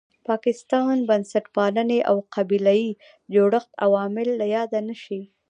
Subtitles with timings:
[0.27, 2.89] پاکستان، بنسټپالنې او قبیله یي
[3.33, 5.21] جوړښت عوامل له یاده نه شي.